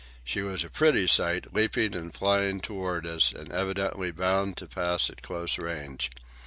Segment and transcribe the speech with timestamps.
[0.23, 5.11] She was a pretty sight, leaping and flying toward us, and evidently bound to pass
[5.11, 6.09] at close range.